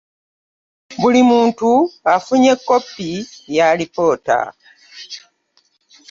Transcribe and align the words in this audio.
Buli 0.99 1.21
muntu 1.29 1.69
afunye 2.15 2.51
kkopi 2.59 3.09
y'alipoota. 3.55 4.37